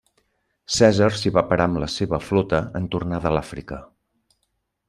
Cèsar 0.77 1.09
s'hi 1.17 1.33
va 1.35 1.43
parar 1.51 1.67
amb 1.71 1.79
la 1.85 1.91
seva 1.97 2.21
flota 2.31 2.65
en 2.81 2.91
tornar 2.97 3.23
de 3.27 3.37
l'Àfrica. 3.37 3.83